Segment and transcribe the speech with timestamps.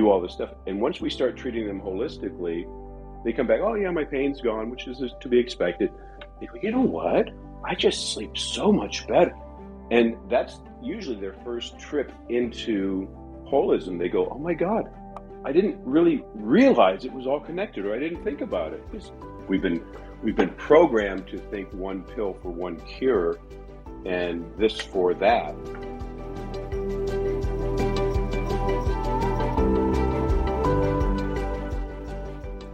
[0.00, 0.50] do all this stuff.
[0.66, 2.60] And once we start treating them holistically,
[3.24, 5.90] they come back, oh, yeah, my pain's gone, which is to be expected.
[6.40, 7.28] They go, you know what?
[7.64, 9.34] I just sleep so much better.
[9.90, 13.08] And that's usually their first trip into
[13.46, 13.98] holism.
[13.98, 14.84] They go, oh my God,
[15.44, 18.82] I didn't really realize it was all connected, or I didn't think about it.
[18.90, 19.10] Because
[19.48, 19.82] we've been
[20.22, 23.38] we've been programmed to think one pill for one cure,
[24.06, 25.54] and this for that.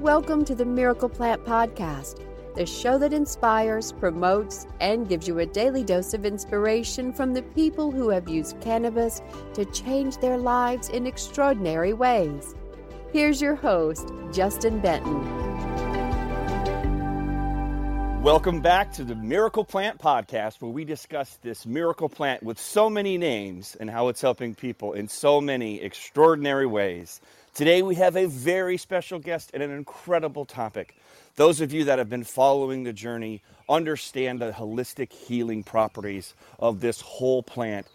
[0.07, 2.25] Welcome to the Miracle Plant Podcast,
[2.55, 7.43] the show that inspires, promotes, and gives you a daily dose of inspiration from the
[7.43, 9.21] people who have used cannabis
[9.55, 12.55] to change their lives in extraordinary ways.
[13.13, 15.25] Here's your host, Justin Benton.
[18.23, 22.89] Welcome back to the Miracle Plant Podcast, where we discuss this miracle plant with so
[22.89, 27.21] many names and how it's helping people in so many extraordinary ways.
[27.57, 30.95] Today, we have a very special guest and an incredible topic.
[31.37, 36.81] Those of you that have been following the journey understand the holistic healing properties of
[36.81, 37.87] this whole plant,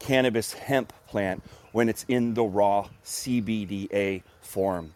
[0.00, 1.42] cannabis hemp plant,
[1.72, 4.92] when it's in the raw CBDA form.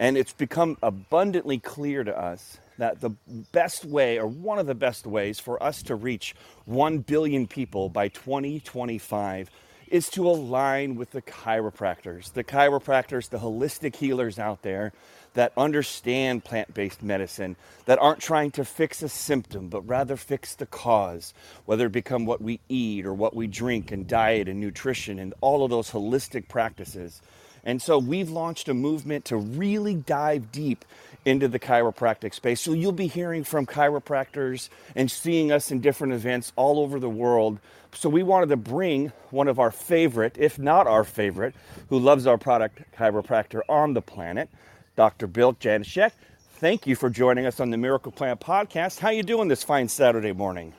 [0.00, 3.10] And it's become abundantly clear to us that the
[3.52, 6.34] best way, or one of the best ways, for us to reach
[6.64, 9.48] 1 billion people by 2025
[9.90, 14.92] is to align with the chiropractors, the chiropractors, the holistic healers out there
[15.34, 20.54] that understand plant based medicine, that aren't trying to fix a symptom, but rather fix
[20.54, 21.34] the cause,
[21.66, 25.34] whether it become what we eat or what we drink and diet and nutrition and
[25.40, 27.20] all of those holistic practices.
[27.64, 30.84] And so we've launched a movement to really dive deep
[31.24, 32.60] into the chiropractic space.
[32.60, 37.10] So you'll be hearing from chiropractors and seeing us in different events all over the
[37.10, 37.60] world.
[37.92, 41.54] So we wanted to bring one of our favorite, if not our favorite,
[41.88, 44.48] who loves our product, chiropractor on the planet,
[44.96, 45.26] Dr.
[45.26, 46.12] Bill Janashek.
[46.54, 48.98] Thank you for joining us on the Miracle Plant podcast.
[49.00, 50.72] How you doing this fine Saturday morning?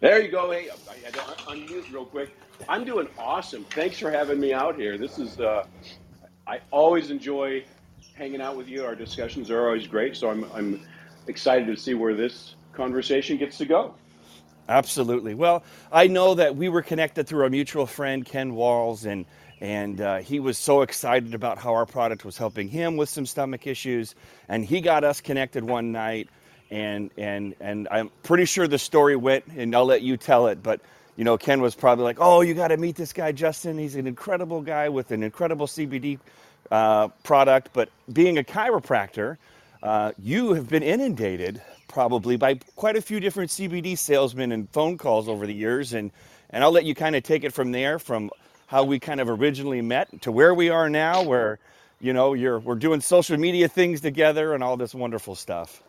[0.00, 0.50] There you go.
[0.50, 2.30] Hey, I had to unmute real quick.
[2.68, 3.64] I'm doing awesome.
[3.64, 4.96] Thanks for having me out here.
[4.96, 5.66] This is uh,
[6.46, 7.64] I always enjoy
[8.14, 8.84] hanging out with you.
[8.84, 10.16] Our discussions are always great.
[10.16, 10.80] So I'm, I'm
[11.26, 13.94] excited to see where this conversation gets to go.
[14.68, 15.34] Absolutely.
[15.34, 19.26] Well, I know that we were connected through our mutual friend, Ken Walls, and
[19.60, 23.24] and uh, he was so excited about how our product was helping him with some
[23.24, 24.14] stomach issues.
[24.48, 26.28] And he got us connected one night,
[26.70, 30.62] and and and I'm pretty sure the story went, and I'll let you tell it,
[30.62, 30.80] but
[31.16, 33.78] you know, Ken was probably like, "Oh, you got to meet this guy, Justin.
[33.78, 36.18] He's an incredible guy with an incredible CBD
[36.70, 39.36] uh, product." But being a chiropractor,
[39.84, 44.96] uh, you have been inundated probably by quite a few different CBD salesmen and phone
[44.96, 46.10] calls over the years, and
[46.48, 48.30] and I'll let you kind of take it from there, from
[48.66, 51.58] how we kind of originally met to where we are now, where
[52.00, 55.82] you know you're we're doing social media things together and all this wonderful stuff.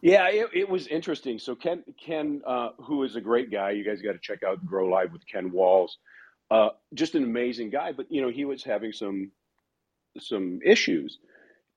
[0.00, 1.38] Yeah, it, it was interesting.
[1.38, 4.64] So Ken, Ken, uh, who is a great guy, you guys got to check out
[4.64, 5.98] Grow Live with Ken Walls.
[6.50, 9.30] Uh, just an amazing guy, but you know he was having some
[10.18, 11.18] some issues,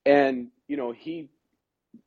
[0.06, 1.29] and you know he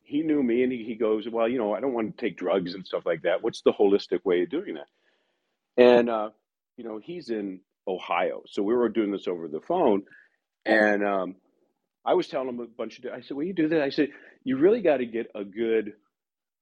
[0.02, 2.36] he knew me, and he, he goes, well, you know, I don't want to take
[2.36, 3.42] drugs and stuff like that.
[3.42, 4.88] What's the holistic way of doing that?
[5.76, 6.30] And uh,
[6.76, 10.02] you know, he's in Ohio, so we were doing this over the phone,
[10.64, 11.36] and um,
[12.04, 13.06] I was telling him a bunch of.
[13.12, 14.08] I said, "Well, you do that." I said,
[14.44, 15.92] "You really got to get a good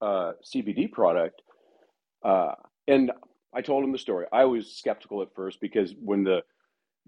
[0.00, 1.43] uh, CBD product.
[2.25, 2.53] Uh,
[2.87, 3.12] and
[3.55, 4.27] I told him the story.
[4.33, 6.43] I was skeptical at first because when the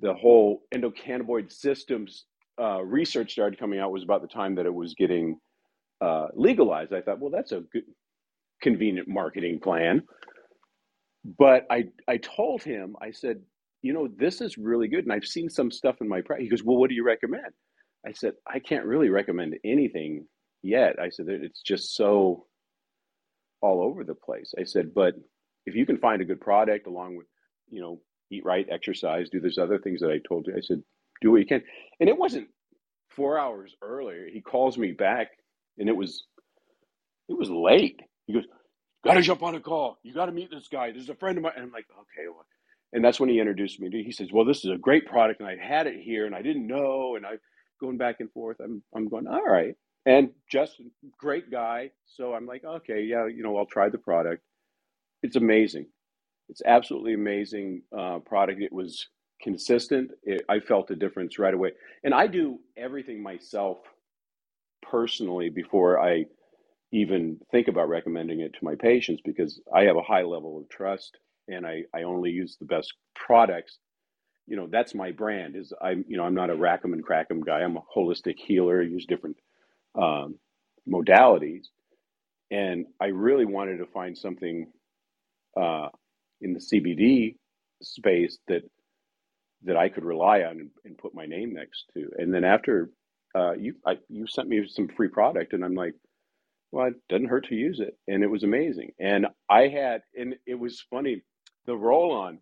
[0.00, 2.24] the whole endocannabinoid systems
[2.58, 5.38] uh, research started coming out was about the time that it was getting
[6.00, 6.92] uh, legalized.
[6.92, 7.84] I thought, well, that's a good,
[8.62, 10.02] convenient marketing plan.
[11.24, 13.42] But I I told him, I said,
[13.82, 16.44] you know, this is really good, and I've seen some stuff in my practice.
[16.44, 17.52] He goes, well, what do you recommend?
[18.06, 20.26] I said, I can't really recommend anything
[20.62, 20.98] yet.
[20.98, 22.46] I said, it's just so
[23.60, 24.54] all over the place.
[24.58, 25.14] I said, but
[25.66, 27.26] if you can find a good product along with,
[27.68, 28.00] you know,
[28.30, 30.82] eat right, exercise, do those other things that I told you, I said,
[31.20, 31.62] do what you can.
[32.00, 32.48] And it wasn't
[33.10, 34.26] four hours earlier.
[34.32, 35.28] He calls me back
[35.80, 36.26] and it was,
[37.28, 38.00] it was late.
[38.26, 38.44] He goes,
[39.04, 39.98] got to jump on a call.
[40.04, 40.92] You got to meet this guy.
[40.92, 41.54] This is a friend of mine.
[41.56, 42.28] And I'm like, okay.
[42.28, 42.46] Well.
[42.92, 45.48] And that's when he introduced me he says, well, this is a great product and
[45.48, 47.16] I had it here and I didn't know.
[47.16, 47.34] And I
[47.80, 48.58] going back and forth.
[48.62, 49.74] I'm, I'm going, all right.
[50.06, 51.90] And Justin, great guy.
[52.06, 54.42] So I'm like, okay, yeah, you know, I'll try the product.
[55.22, 55.86] It's amazing.
[56.48, 58.60] It's absolutely amazing uh, product.
[58.62, 59.08] It was
[59.42, 60.10] consistent.
[60.24, 61.72] It, I felt a difference right away.
[62.04, 63.78] And I do everything myself
[64.82, 66.26] personally before I
[66.92, 70.70] even think about recommending it to my patients because I have a high level of
[70.70, 71.18] trust
[71.48, 73.78] and I, I only use the best products.
[74.46, 77.04] You know that's my brand is i'm you know i'm not a rack 'em and
[77.04, 77.60] crack 'em guy.
[77.60, 79.36] I'm a holistic healer I use different
[80.00, 80.36] um,
[80.88, 81.66] modalities.
[82.50, 84.68] And i really wanted to find something
[85.60, 85.88] uh,
[86.42, 87.36] in the cbd
[87.82, 88.62] space that
[89.64, 92.10] that i could rely on and, and put my name next to.
[92.18, 92.90] And then after
[93.34, 95.94] uh, you I, you sent me some free product and i'm like
[96.72, 100.36] well it doesn't hurt to use it and it was amazing and i had and
[100.46, 101.22] it was funny
[101.66, 102.38] the roll on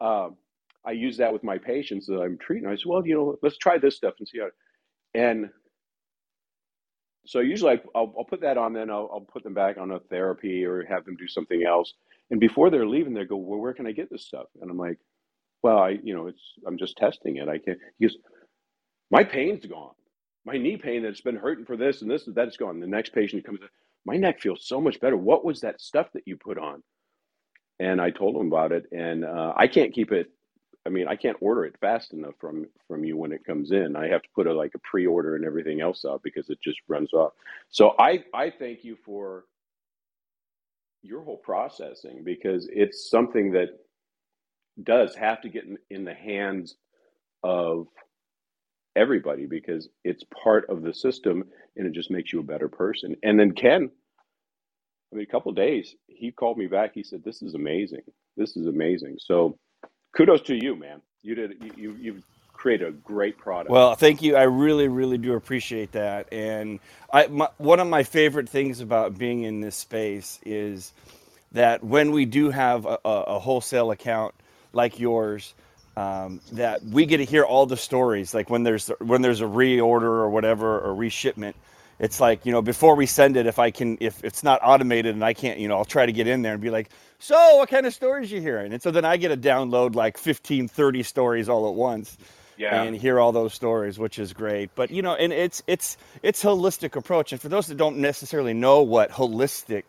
[0.00, 0.36] um,
[0.84, 2.68] I use that with my patients that I'm treating.
[2.68, 4.48] I said, well, you know, let's try this stuff and see how.
[5.14, 5.50] And
[7.26, 9.92] so usually I, I'll, I'll put that on, then I'll, I'll put them back on
[9.92, 11.94] a therapy or have them do something else.
[12.30, 14.46] And before they're leaving, they go, well, where can I get this stuff?
[14.60, 14.98] And I'm like,
[15.62, 17.48] well, I, you know, it's I'm just testing it.
[17.48, 17.78] I can't.
[18.02, 18.16] Goes,
[19.10, 19.94] my pain's gone.
[20.44, 22.80] My knee pain that's been hurting for this and this and that's gone.
[22.80, 23.68] The next patient comes, in,
[24.04, 25.16] my neck feels so much better.
[25.16, 26.82] What was that stuff that you put on?
[27.80, 30.30] And I told him about it, and uh, I can't keep it
[30.86, 33.96] I mean, I can't order it fast enough from from you when it comes in.
[33.96, 36.78] I have to put a like a pre-order and everything else out because it just
[36.86, 37.32] runs off.
[37.70, 39.46] So I I thank you for
[41.02, 43.70] your whole processing because it's something that
[44.84, 46.76] does have to get in, in the hands
[47.42, 47.88] of
[48.96, 51.44] everybody because it's part of the system
[51.76, 53.14] and it just makes you a better person.
[53.22, 53.90] And then Ken,
[55.12, 56.92] I mean, a couple days, he called me back.
[56.94, 58.02] He said, "This is amazing.
[58.36, 59.58] This is amazing." So
[60.16, 61.00] kudos to you, man.
[61.22, 62.22] You did you you you've
[62.56, 63.70] created a great product.
[63.70, 64.34] Well, thank you.
[64.34, 66.32] I really, really do appreciate that.
[66.32, 66.80] And
[67.12, 70.92] I, my, one of my favorite things about being in this space is
[71.52, 74.34] that when we do have a, a wholesale account
[74.72, 75.54] like yours,
[75.96, 78.34] um, that we get to hear all the stories.
[78.34, 81.54] Like when there's when there's a reorder or whatever or reshipment,
[81.98, 85.14] it's like you know before we send it if i can if it's not automated
[85.14, 87.56] and i can't you know i'll try to get in there and be like so
[87.56, 90.68] what kind of stories you hearing and so then i get to download like 15
[90.68, 92.16] 30 stories all at once
[92.58, 92.82] yeah.
[92.82, 96.42] and hear all those stories which is great but you know and it's it's it's
[96.42, 99.84] holistic approach and for those that don't necessarily know what holistic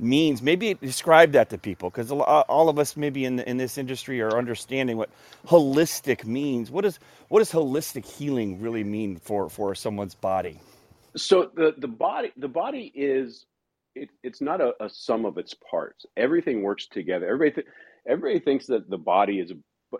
[0.00, 3.78] means maybe describe that to people because uh, all of us maybe in, in this
[3.78, 5.10] industry are understanding what
[5.46, 6.98] holistic means what does
[7.28, 10.60] what does holistic healing really mean for for someone's body
[11.16, 13.46] so the the body the body is
[13.94, 16.06] it, it's not a, a sum of its parts.
[16.16, 17.26] Everything works together.
[17.26, 17.66] Everybody th-
[18.06, 19.54] everybody thinks that the body is, a,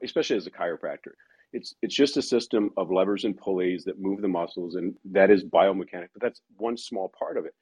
[0.05, 1.13] especially as a chiropractor,
[1.53, 5.31] it's it's just a system of levers and pulleys that move the muscles, and that
[5.31, 6.09] is biomechanic.
[6.13, 7.55] But that's one small part of it.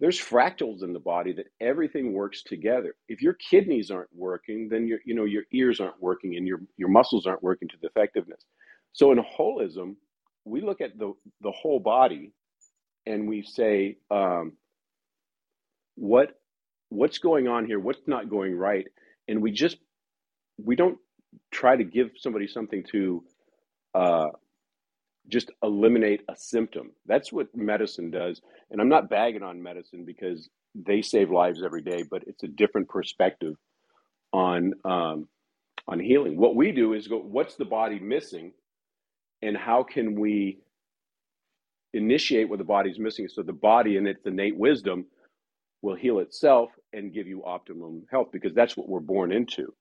[0.00, 2.94] There's fractals in the body that everything works together.
[3.08, 6.60] If your kidneys aren't working, then your you know your ears aren't working, and your
[6.76, 8.44] your muscles aren't working to the effectiveness.
[8.92, 9.96] So in holism,
[10.44, 11.12] we look at the
[11.42, 12.32] the whole body
[13.06, 14.52] and we say um,
[15.96, 16.30] what
[16.90, 18.86] what's going on here what's not going right
[19.28, 19.78] and we just
[20.62, 20.98] we don't
[21.50, 23.24] try to give somebody something to
[23.94, 24.28] uh,
[25.28, 26.90] just eliminate a symptom.
[27.06, 28.40] That's what medicine does.
[28.70, 32.48] And i'm not bagging on medicine because they save lives every day but it's a
[32.48, 33.54] different perspective
[34.32, 35.28] on um,
[35.86, 36.36] on healing.
[36.36, 38.52] What we do is go what's the body missing?
[39.42, 40.58] And how can we
[41.92, 43.28] initiate what the body's missing?
[43.28, 45.06] So the body in its innate wisdom
[45.82, 49.74] will heal itself and give you optimum health because that's what we're born into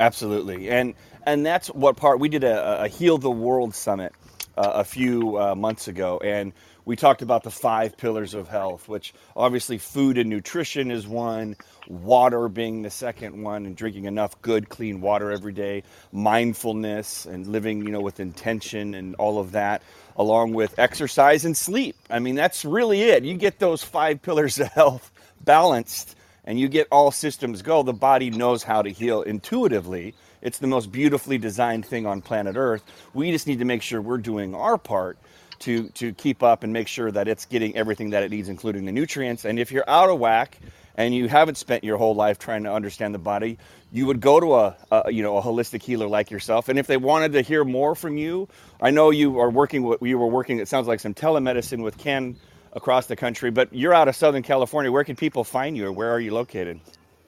[0.00, 4.12] absolutely and and that's what part we did a, a heal the world summit
[4.56, 6.52] uh, a few uh, months ago and
[6.84, 11.56] we talked about the five pillars of health, which obviously food and nutrition is one,
[11.88, 17.46] water being the second one, and drinking enough good, clean water every day, mindfulness and
[17.46, 19.82] living, you know, with intention and all of that,
[20.16, 21.96] along with exercise and sleep.
[22.08, 23.24] I mean, that's really it.
[23.24, 25.12] You get those five pillars of health
[25.44, 26.16] balanced
[26.50, 30.16] and you get all systems go, the body knows how to heal intuitively.
[30.42, 32.82] It's the most beautifully designed thing on planet Earth.
[33.14, 35.16] We just need to make sure we're doing our part
[35.60, 38.84] to to keep up and make sure that it's getting everything that it needs, including
[38.84, 39.44] the nutrients.
[39.44, 40.58] And if you're out of whack
[40.96, 43.56] and you haven't spent your whole life trying to understand the body,
[43.92, 46.68] you would go to a, a, you know a holistic healer like yourself.
[46.68, 48.48] And if they wanted to hear more from you,
[48.80, 49.84] I know you are working.
[49.84, 50.58] With, you were working.
[50.58, 52.34] It sounds like some telemedicine with Ken
[52.72, 53.50] across the country.
[53.50, 54.90] But you're out of Southern California.
[54.90, 56.80] Where can people find you, or where are you located?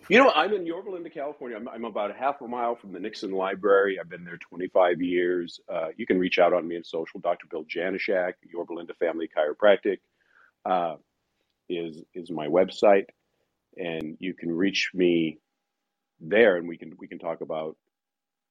[0.09, 1.57] You know, I'm in Yorba Linda, California.
[1.57, 3.99] I'm, I'm, about a half a mile from the Nixon Library.
[4.01, 5.61] I've been there 25 years.
[5.73, 7.21] Uh, you can reach out on me in social.
[7.21, 7.47] Dr.
[7.51, 9.99] Bill Janishak, Yorba Linda Family Chiropractic,
[10.65, 10.97] uh,
[11.69, 13.07] is is my website,
[13.77, 15.39] and you can reach me
[16.21, 17.77] there, and we can we can talk about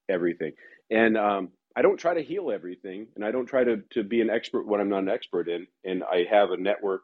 [0.10, 0.54] everything.
[0.90, 4.22] And um, I don't try to heal everything, and I don't try to to be
[4.22, 5.68] an expert when I'm not an expert in.
[5.86, 7.04] And I have a network,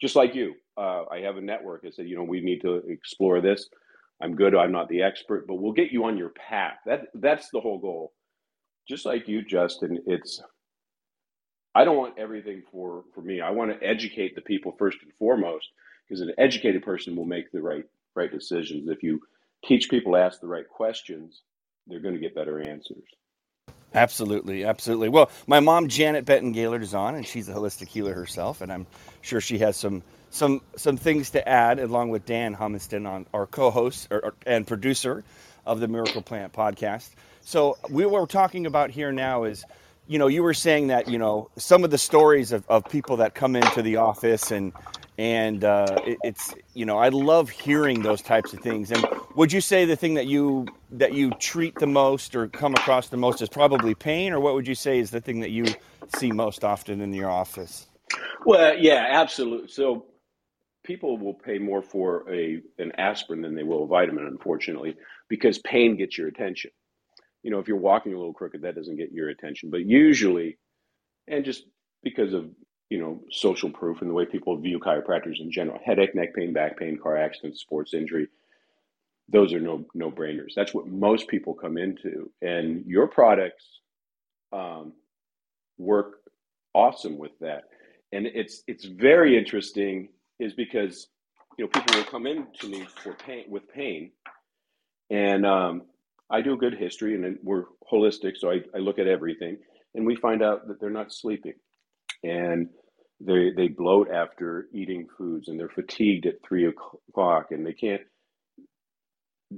[0.00, 0.54] just like you.
[0.76, 1.84] Uh, I have a network.
[1.86, 3.66] I said, you know, we need to explore this
[4.22, 4.56] I'm good.
[4.56, 6.78] I'm not the expert, but we'll get you on your path.
[6.86, 8.14] That that's the whole goal.
[8.88, 10.00] Just like you, Justin.
[10.06, 10.42] It's
[11.74, 13.40] I don't want everything for for me.
[13.40, 15.68] I want to educate the people first and foremost,
[16.08, 17.84] because an educated person will make the right
[18.16, 18.88] right decisions.
[18.88, 19.20] If you
[19.64, 21.42] teach people to ask the right questions,
[21.86, 23.04] they're going to get better answers.
[23.94, 25.08] Absolutely, absolutely.
[25.08, 28.72] Well, my mom Janet Benton Gaylord is on, and she's a holistic healer herself, and
[28.72, 28.86] I'm
[29.22, 33.46] sure she has some some some things to add, along with Dan Humiston, on our
[33.46, 35.22] co-host or, or, and producer
[35.64, 37.10] of the Miracle Plant podcast.
[37.42, 39.64] So what we were talking about here now is,
[40.06, 43.16] you know, you were saying that you know some of the stories of, of people
[43.18, 44.72] that come into the office and
[45.16, 48.90] and uh, it, it's you know I love hearing those types of things.
[48.90, 49.06] And
[49.36, 53.08] would you say the thing that you that you treat the most or come across
[53.08, 55.66] the most is probably pain, or what would you say is the thing that you
[56.16, 57.86] see most often in your office?
[58.44, 59.68] Well, yeah, absolutely.
[59.68, 60.06] So
[60.84, 64.96] people will pay more for a an aspirin than they will a vitamin, unfortunately,
[65.28, 66.70] because pain gets your attention.
[67.44, 69.70] You know, if you're walking a little crooked, that doesn't get your attention.
[69.70, 70.58] But usually,
[71.28, 71.64] and just
[72.02, 72.50] because of
[72.90, 75.80] you know, social proof and the way people view chiropractors in general.
[75.84, 78.28] Headache, neck pain, back pain, car accident, sports injury.
[79.28, 80.54] Those are no no brainers.
[80.54, 83.64] That's what most people come into, and your products
[84.52, 84.92] um,
[85.78, 86.18] work
[86.74, 87.64] awesome with that.
[88.12, 91.08] And it's it's very interesting, is because
[91.58, 94.12] you know people will come in to me for pain with pain,
[95.10, 95.82] and um,
[96.30, 99.58] I do a good history, and we're holistic, so I, I look at everything,
[99.94, 101.54] and we find out that they're not sleeping
[102.24, 102.68] and
[103.20, 108.02] they they bloat after eating foods and they're fatigued at three o'clock and they can't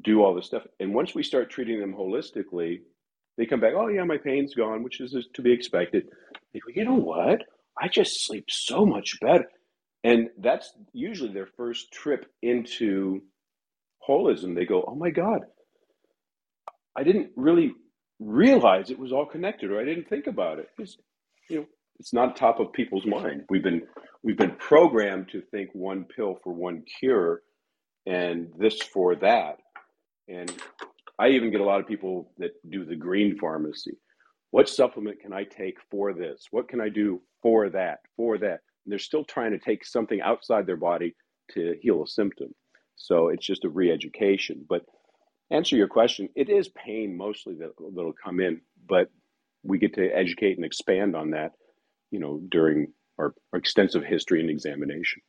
[0.04, 0.64] do all this stuff.
[0.80, 2.80] And once we start treating them holistically,
[3.38, 6.04] they come back, oh yeah, my pain's gone, which is to be expected.
[6.52, 7.42] They go, you know what?
[7.80, 9.46] I just sleep so much better.
[10.04, 13.22] And that's usually their first trip into
[14.08, 14.54] holism.
[14.54, 15.40] They go, oh my God,
[16.96, 17.74] I didn't really
[18.18, 20.68] realize it was all connected, or I didn't think about it.
[20.78, 20.96] It's,
[21.50, 21.66] you know,
[21.98, 23.44] it's not top of people's mind.
[23.50, 23.82] We've been
[24.22, 27.42] we've been programmed to think one pill for one cure
[28.06, 29.58] and this for that.
[30.28, 30.52] And
[31.18, 33.96] I even get a lot of people that do the green pharmacy.
[34.50, 36.46] What supplement can I take for this?
[36.50, 37.98] What can I do for that?
[38.16, 38.60] For that?
[38.84, 41.14] And they're still trying to take something outside their body
[41.52, 42.54] to heal a symptom.
[42.96, 44.64] So it's just a re-education.
[44.68, 44.82] But
[45.50, 49.10] answer your question, it is pain mostly that that'll come in, but
[49.62, 51.52] we get to educate and expand on that
[52.10, 55.22] you know, during our, our extensive history and examination.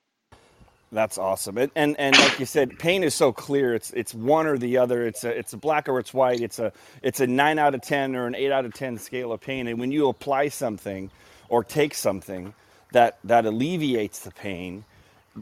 [0.90, 1.58] That's awesome.
[1.58, 3.76] And, and and like you said, pain is so clear.
[3.76, 5.06] It's it's one or the other.
[5.06, 6.40] It's a it's a black or it's white.
[6.40, 6.72] It's a
[7.02, 9.68] it's a nine out of ten or an eight out of ten scale of pain.
[9.68, 11.12] And when you apply something
[11.50, 12.54] or take something
[12.94, 14.86] that that alleviates the pain,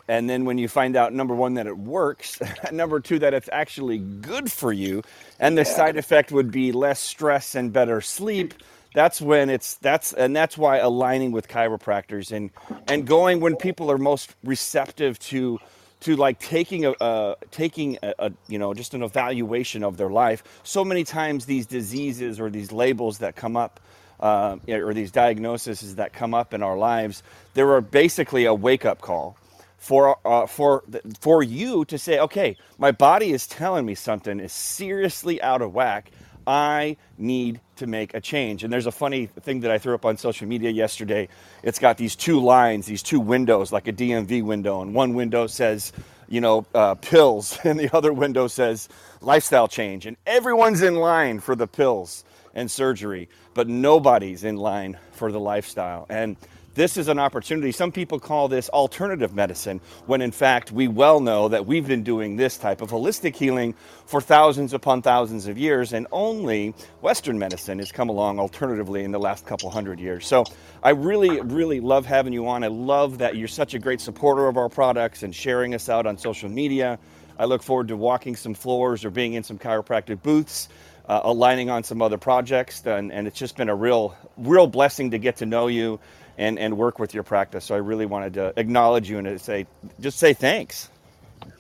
[0.08, 2.40] and then when you find out number one that it works,
[2.72, 5.04] number two that it's actually good for you,
[5.40, 5.76] and the yeah.
[5.76, 8.54] side effect would be less stress and better sleep
[8.96, 12.50] that's when it's that's and that's why aligning with chiropractors and
[12.88, 15.60] and going when people are most receptive to
[16.00, 20.10] to like taking a uh, taking a, a, you know just an evaluation of their
[20.10, 23.80] life so many times these diseases or these labels that come up
[24.22, 27.22] uh, or these diagnoses that come up in our lives
[27.54, 29.38] there are basically a wake-up call
[29.86, 30.84] for uh, for
[31.20, 35.74] for you to say okay my body is telling me something is seriously out of
[35.74, 36.12] whack
[36.48, 38.64] I need to make a change.
[38.64, 41.28] And there's a funny thing that I threw up on social media yesterday.
[41.64, 44.82] It's got these two lines, these two windows, like a DMV window.
[44.82, 45.92] And one window says,
[46.28, 48.90] you know, uh, pills, and the other window says
[49.22, 50.06] lifestyle change.
[50.06, 52.24] And everyone's in line for the pills
[52.54, 56.06] and surgery, but nobody's in line for the lifestyle.
[56.10, 56.38] And
[56.76, 57.72] this is an opportunity.
[57.72, 62.04] Some people call this alternative medicine, when in fact we well know that we've been
[62.04, 63.74] doing this type of holistic healing
[64.06, 69.12] for thousands upon thousands of years, and only Western medicine has come along alternatively in
[69.12, 70.28] the last couple hundred years.
[70.28, 70.44] So
[70.84, 72.64] I really, really love having you on.
[72.64, 76.06] I love that you're such a great supporter of our products and sharing us out
[76.06, 77.00] on social media.
[77.40, 80.68] I look forward to walking some floors or being in some chiropractic booths.
[81.08, 85.12] Uh, aligning on some other projects, and, and it's just been a real, real blessing
[85.12, 86.00] to get to know you
[86.38, 87.66] and, and work with your practice.
[87.66, 89.68] So I really wanted to acknowledge you and to say,
[90.00, 90.90] just say thanks.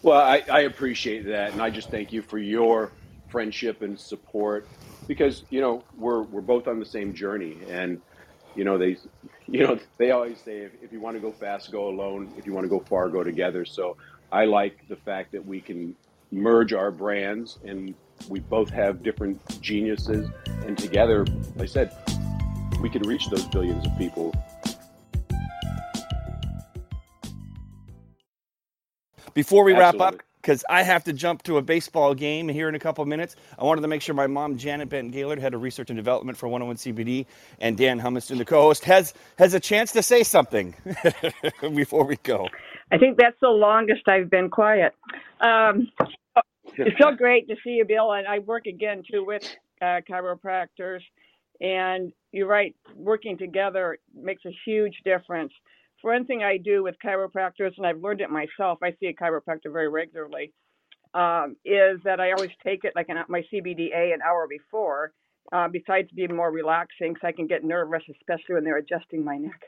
[0.01, 1.53] Well, I, I appreciate that.
[1.53, 2.91] And I just thank you for your
[3.29, 4.67] friendship and support
[5.08, 7.58] because, you know, we're, we're both on the same journey.
[7.70, 8.01] And,
[8.55, 8.98] you know, they,
[9.48, 12.34] you know, they always say, if, if you want to go fast, go alone.
[12.38, 13.65] If you want to go far, go together.
[13.65, 13.98] So
[14.32, 15.96] I like the fact that we can
[16.32, 17.94] merge our brands and
[18.29, 20.29] we both have different geniuses
[20.65, 21.91] and together, like I said,
[22.82, 24.34] we can reach those billions of people
[29.35, 29.99] Before we Absolutely.
[29.99, 33.01] wrap up, because I have to jump to a baseball game here in a couple
[33.01, 33.35] of minutes.
[33.59, 36.37] I wanted to make sure my mom, Janet Benton Gaylord, head of research and development
[36.37, 37.25] for 101 CBD,
[37.59, 40.73] and Dan Humiston, the co-host, has has a chance to say something
[41.75, 42.47] before we go.
[42.91, 44.95] I think that's the longest I've been quiet.
[45.41, 45.91] Um,
[46.77, 48.13] it's so great to see you, Bill.
[48.13, 49.43] And I work again too with
[49.81, 51.01] uh, chiropractors.
[51.59, 55.51] And you're right, working together makes a huge difference.
[56.05, 58.77] One thing, I do with chiropractors, and I've learned it myself.
[58.83, 60.53] I see a chiropractor very regularly.
[61.15, 65.13] Um, is that I always take it like an, my CBDA an hour before,
[65.51, 69.38] uh, besides being more relaxing, because I can get nervous, especially when they're adjusting my
[69.38, 69.62] neck.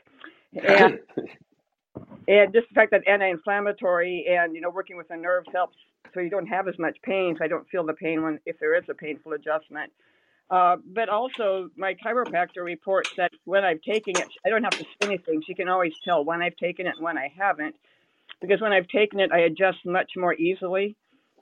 [0.62, 1.00] And
[2.28, 5.76] and just the fact that anti-inflammatory and you know working with the nerves helps
[6.14, 8.58] so you don't have as much pain so i don't feel the pain when if
[8.60, 9.90] there is a painful adjustment
[10.50, 14.84] uh, but also my chiropractor reports that when i've taken it i don't have to
[14.84, 15.42] say anything.
[15.46, 17.76] She can always tell when i've taken it and when i haven't.
[18.40, 20.96] Because when i've taken it i adjust much more easily.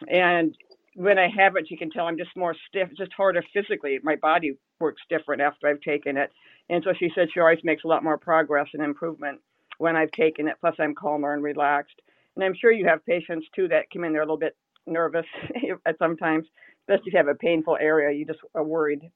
[0.09, 0.57] And
[0.95, 3.99] when i haven't she can tell i'm just more stiff just harder physically.
[4.03, 6.33] My body works different after i've taken it.
[6.71, 9.41] And so she said she always makes a lot more progress and improvement
[9.79, 10.57] when I've taken it.
[10.61, 12.01] Plus, I'm calmer and relaxed.
[12.37, 15.27] And I'm sure you have patients too that come in there a little bit nervous
[15.87, 16.47] at sometimes,
[16.89, 18.17] especially if you have a painful area.
[18.17, 19.11] You just are worried.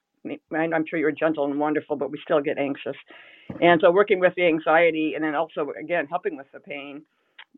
[0.53, 2.97] I'm sure you're gentle and wonderful, but we still get anxious.
[3.61, 7.03] And so, working with the anxiety, and then also again helping with the pain,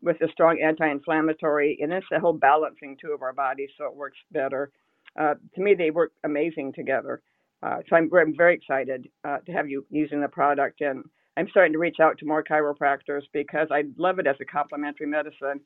[0.01, 3.95] with the strong anti-inflammatory, and it's a whole balancing too of our bodies, so it
[3.95, 4.71] works better.
[5.19, 7.21] Uh, to me, they work amazing together.
[7.61, 11.03] Uh, so I'm, I'm very excited uh, to have you using the product and
[11.37, 15.07] I'm starting to reach out to more chiropractors because I love it as a complementary
[15.07, 15.61] medicine.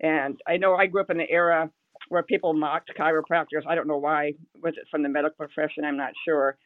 [0.00, 1.70] And I know I grew up in the era
[2.08, 3.66] where people mocked chiropractors.
[3.66, 4.32] I don't know why.
[4.62, 5.84] Was it from the medical profession?
[5.84, 6.56] I'm not sure.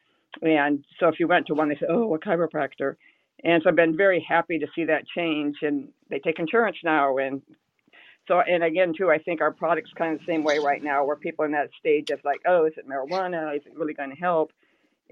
[0.41, 2.95] And so if you went to one, they said, "Oh, a chiropractor."
[3.43, 5.57] And so I've been very happy to see that change.
[5.61, 7.41] And they take insurance now, and
[8.27, 11.03] so and again too, I think our product's kind of the same way right now,
[11.05, 13.55] where people in that stage of like, "Oh, is it marijuana?
[13.55, 14.51] Is it really going to help?"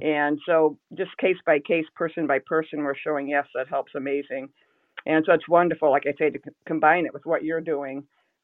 [0.02, 4.50] And so, just case by case, person by person, we're showing yes, that helps amazing.
[5.06, 8.04] And so, it's wonderful, like I say, to c- combine it with what you're doing.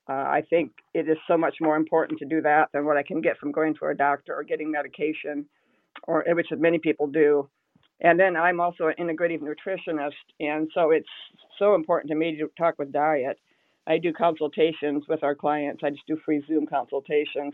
[0.09, 3.03] Uh, I think it is so much more important to do that than what I
[3.03, 5.45] can get from going to a doctor or getting medication,
[6.07, 7.49] or which many people do.
[8.01, 11.07] And then I'm also an integrative nutritionist, and so it's
[11.59, 13.39] so important to me to talk with diet.
[13.87, 15.83] I do consultations with our clients.
[15.83, 17.53] I just do free Zoom consultations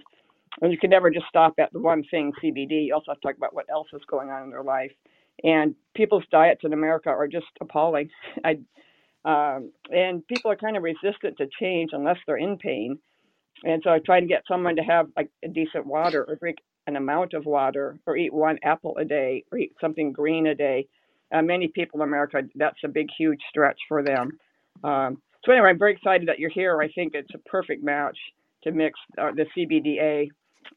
[0.61, 2.87] and you can never just stop at the one thing, CBD.
[2.87, 4.91] You also have to talk about what else is going on in their life.
[5.43, 8.09] And people's diets in America are just appalling.
[8.45, 8.59] I,
[9.25, 12.99] um, and people are kind of resistant to change unless they're in pain.
[13.63, 16.59] And so I try to get someone to have like a decent water or drink
[16.87, 20.55] an amount of water or eat one apple a day or eat something green a
[20.55, 20.87] day.
[21.31, 24.31] Uh, many people in America, that's a big, huge stretch for them.
[24.83, 26.81] Um, so anyway, I'm very excited that you're here.
[26.81, 28.17] I think it's a perfect match
[28.63, 30.29] to mix uh, the CBDA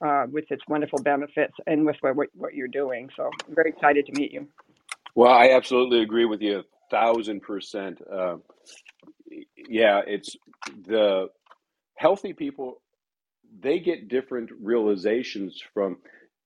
[0.05, 3.09] uh, with its wonderful benefits and with what, what you're doing.
[3.17, 4.49] So I'm very excited to meet you.
[5.15, 8.01] Well, I absolutely agree with you thousand percent.
[8.13, 8.37] Uh,
[9.69, 10.37] yeah, it's
[10.87, 11.29] the
[11.97, 12.83] healthy people,
[13.61, 15.99] they get different realizations from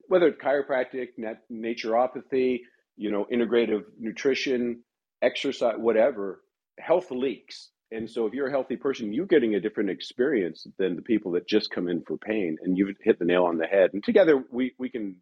[0.08, 2.60] whether it's chiropractic, nat- naturopathy,
[2.96, 4.82] you know, integrative nutrition,
[5.22, 6.42] exercise, whatever,
[6.78, 7.70] health leaks.
[7.90, 11.32] And so if you're a healthy person, you're getting a different experience than the people
[11.32, 12.58] that just come in for pain.
[12.62, 13.90] And you've hit the nail on the head.
[13.94, 15.16] And together we, we can,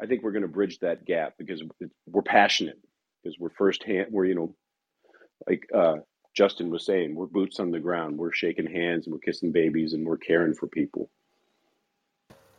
[0.00, 1.62] I think we're going to bridge that gap because
[2.06, 2.78] we're passionate
[3.26, 4.54] because we're firsthand, we're, you know,
[5.48, 5.96] like uh,
[6.34, 8.16] Justin was saying, we're boots on the ground.
[8.16, 11.10] We're shaking hands and we're kissing babies and we're caring for people.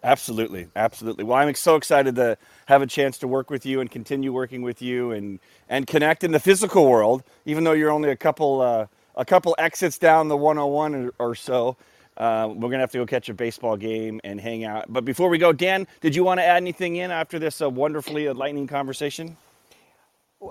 [0.04, 1.24] Absolutely, absolutely.
[1.24, 4.62] Well, I'm so excited to have a chance to work with you and continue working
[4.62, 8.62] with you and and connect in the physical world, even though you're only a couple
[8.62, 11.78] uh, a couple exits down the 101 or, so.
[12.16, 14.86] Uh, we're gonna have to go catch a baseball game and hang out.
[14.88, 17.70] But before we go, Dan, did you want to add anything in after this uh,
[17.70, 19.38] wonderfully enlightening conversation?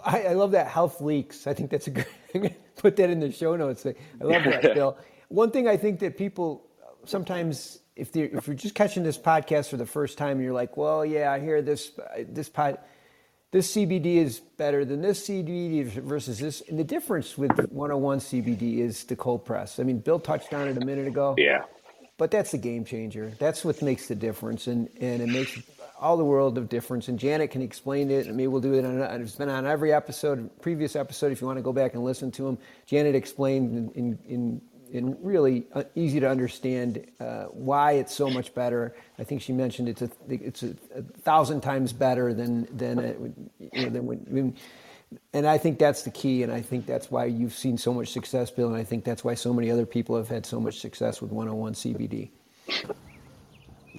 [0.04, 1.46] I, I, love that health leaks.
[1.46, 2.06] I think that's a good.
[2.76, 3.86] put that in the show notes.
[3.86, 4.98] I love that, Bill.
[5.28, 6.66] One thing I think that people
[7.04, 10.76] sometimes, if they if you're just catching this podcast for the first time, you're like,
[10.76, 11.92] well, yeah, I hear this
[12.28, 12.78] this pod
[13.52, 16.62] this CBD is better than this CBD versus this.
[16.68, 19.78] And the difference with 101 CBD is the cold press.
[19.78, 21.34] I mean, Bill touched on it a minute ago.
[21.38, 21.62] Yeah.
[22.18, 23.32] But that's the game changer.
[23.38, 24.66] That's what makes the difference.
[24.66, 25.56] And, and it makes
[26.00, 27.08] all the world of difference.
[27.08, 28.26] And Janet can explain it.
[28.26, 31.46] And maybe we'll do it on, it's been on every episode, previous episode, if you
[31.46, 32.58] want to go back and listen to them.
[32.86, 34.60] Janet explained in, in,
[34.92, 38.94] in really uh, easy to understand uh, why it's so much better.
[39.18, 43.12] I think she mentioned it's a it's a, a thousand times better than than a,
[43.58, 44.56] you know, than when, when
[45.32, 48.12] and I think that's the key, and I think that's why you've seen so much
[48.12, 50.80] success, Bill, and I think that's why so many other people have had so much
[50.80, 52.30] success with 101 CBD.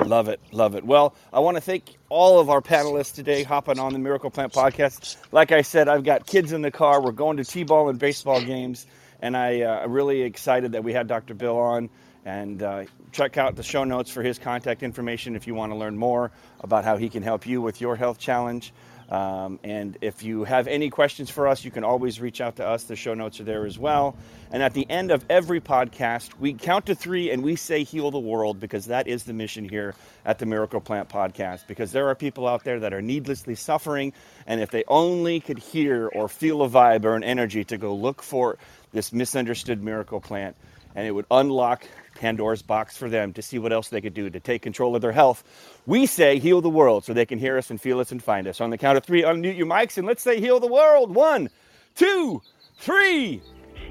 [0.05, 0.86] Love it, love it.
[0.86, 4.53] Well, I want to thank all of our panelists today hopping on the Miracle Plant
[4.53, 5.17] podcast.
[5.31, 7.01] Like I said, I've got kids in the car.
[7.01, 8.86] We're going to t-ball and baseball games,
[9.21, 11.33] and I uh, really excited that we had Dr.
[11.33, 11.89] Bill on.
[12.25, 15.77] And uh, check out the show notes for his contact information if you want to
[15.77, 18.73] learn more about how he can help you with your health challenge.
[19.09, 22.67] Um, and if you have any questions for us, you can always reach out to
[22.67, 22.83] us.
[22.83, 24.17] The show notes are there as well.
[24.51, 28.11] And at the end of every podcast, we count to three and we say heal
[28.11, 31.67] the world because that is the mission here at the Miracle Plant Podcast.
[31.67, 34.11] Because there are people out there that are needlessly suffering.
[34.45, 37.95] And if they only could hear or feel a vibe or an energy to go
[37.95, 38.57] look for
[38.91, 40.55] this misunderstood miracle plant,
[40.97, 44.29] and it would unlock Pandora's box for them to see what else they could do
[44.31, 45.43] to take control of their health.
[45.86, 48.47] We say heal the world so they can hear us and feel us and find
[48.47, 48.60] us.
[48.60, 51.13] On the count of three, unmute your mics and let's say heal the world.
[51.13, 51.49] One,
[51.95, 52.41] two,
[52.79, 53.41] three.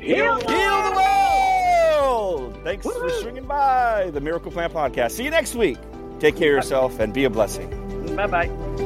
[0.01, 2.59] Heal, heal the world!
[2.65, 3.09] Thanks Woo-hoo.
[3.09, 5.13] for swinging by the Miracle Plant Podcast.
[5.13, 5.79] See you next week.
[6.19, 7.71] Take care of yourself and be a blessing.
[8.17, 8.86] Bye bye.